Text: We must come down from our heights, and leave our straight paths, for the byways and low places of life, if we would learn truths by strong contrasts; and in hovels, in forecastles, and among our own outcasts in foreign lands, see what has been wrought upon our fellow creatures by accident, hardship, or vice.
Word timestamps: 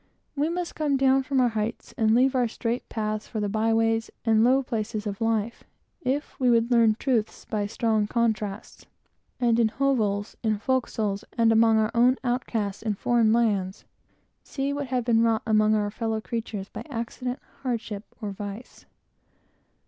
We 0.35 0.49
must 0.49 0.73
come 0.73 0.97
down 0.97 1.21
from 1.21 1.39
our 1.39 1.49
heights, 1.49 1.93
and 1.95 2.15
leave 2.15 2.33
our 2.33 2.47
straight 2.47 2.89
paths, 2.89 3.27
for 3.27 3.39
the 3.39 3.47
byways 3.47 4.09
and 4.25 4.43
low 4.43 4.63
places 4.63 5.05
of 5.05 5.21
life, 5.21 5.63
if 6.01 6.39
we 6.39 6.49
would 6.49 6.71
learn 6.71 6.95
truths 6.95 7.45
by 7.45 7.67
strong 7.67 8.07
contrasts; 8.07 8.87
and 9.39 9.59
in 9.59 9.67
hovels, 9.67 10.35
in 10.41 10.57
forecastles, 10.57 11.23
and 11.37 11.51
among 11.51 11.77
our 11.77 11.91
own 11.93 12.17
outcasts 12.23 12.81
in 12.81 12.95
foreign 12.95 13.31
lands, 13.31 13.85
see 14.43 14.73
what 14.73 14.87
has 14.87 15.03
been 15.03 15.21
wrought 15.21 15.43
upon 15.45 15.75
our 15.75 15.91
fellow 15.91 16.19
creatures 16.19 16.67
by 16.67 16.83
accident, 16.89 17.37
hardship, 17.61 18.03
or 18.23 18.31
vice. 18.31 18.87